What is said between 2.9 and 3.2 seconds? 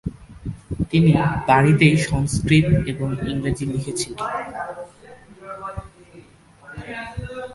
ও